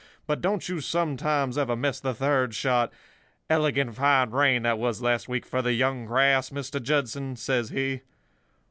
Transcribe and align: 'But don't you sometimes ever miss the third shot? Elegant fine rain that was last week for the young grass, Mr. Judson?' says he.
'But 0.25 0.41
don't 0.41 0.67
you 0.67 0.81
sometimes 0.81 1.59
ever 1.59 1.75
miss 1.75 1.99
the 1.99 2.15
third 2.15 2.55
shot? 2.55 2.91
Elegant 3.51 3.93
fine 3.95 4.31
rain 4.31 4.63
that 4.63 4.79
was 4.79 5.03
last 5.03 5.29
week 5.29 5.45
for 5.45 5.61
the 5.61 5.73
young 5.73 6.05
grass, 6.07 6.49
Mr. 6.49 6.81
Judson?' 6.81 7.35
says 7.35 7.69
he. 7.69 8.01